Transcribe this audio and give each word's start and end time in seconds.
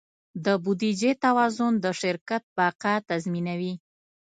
د 0.45 0.47
بودیجې 0.63 1.11
توازن 1.23 1.73
د 1.83 1.85
شرکت 2.01 2.43
بقا 2.57 2.93
تضمینوي. 3.09 3.73